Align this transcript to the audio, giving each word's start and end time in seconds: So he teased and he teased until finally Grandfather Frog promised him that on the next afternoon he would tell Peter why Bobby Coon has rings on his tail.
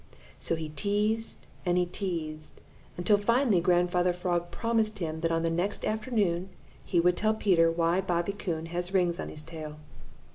So 0.39 0.55
he 0.55 0.69
teased 0.69 1.45
and 1.63 1.77
he 1.77 1.85
teased 1.85 2.59
until 2.97 3.19
finally 3.19 3.61
Grandfather 3.61 4.13
Frog 4.13 4.49
promised 4.49 4.97
him 4.97 5.19
that 5.19 5.29
on 5.29 5.43
the 5.43 5.51
next 5.51 5.85
afternoon 5.85 6.49
he 6.83 6.99
would 6.99 7.15
tell 7.15 7.35
Peter 7.35 7.69
why 7.71 8.01
Bobby 8.01 8.31
Coon 8.33 8.65
has 8.73 8.95
rings 8.95 9.19
on 9.19 9.29
his 9.29 9.43
tail. 9.43 9.77